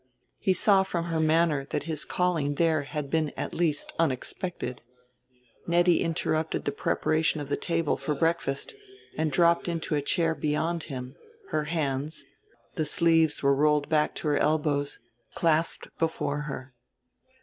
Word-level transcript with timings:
He 0.39 0.53
saw 0.53 0.81
from 0.81 1.05
her 1.11 1.19
manner 1.19 1.67
that 1.69 1.83
his 1.83 2.05
calling 2.05 2.55
there 2.55 2.81
had 2.81 3.11
been 3.11 3.29
at 3.37 3.53
least 3.53 3.93
unexpected. 3.99 4.81
Nettie 5.67 6.01
interrupted 6.01 6.65
the 6.65 6.71
preparation 6.71 7.39
of 7.39 7.49
the 7.49 7.55
table 7.55 7.97
for 7.97 8.15
breakfast, 8.15 8.73
and 9.15 9.31
dropped 9.31 9.67
into 9.67 9.93
a 9.93 10.01
chair 10.01 10.33
beyond 10.33 10.85
him, 10.85 11.17
her 11.51 11.65
hands 11.65 12.25
the 12.73 12.85
sleeves 12.85 13.43
were 13.43 13.53
rolled 13.53 13.89
back 13.89 14.15
to 14.15 14.27
her 14.29 14.37
elbows 14.39 14.97
clasped 15.35 15.89
before 15.99 16.41
her. 16.49 16.73